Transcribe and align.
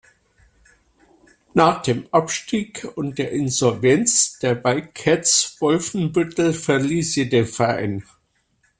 Nach 1.53 1.83
dem 1.83 2.07
Abstieg 2.11 2.87
und 2.95 3.19
der 3.19 3.33
Insolvenz 3.33 4.39
der 4.39 4.63
Wildcats 4.63 5.57
Wolfenbüttel 5.59 6.53
verließ 6.53 7.13
sie 7.13 7.29
den 7.29 7.45
Verein. 7.45 8.03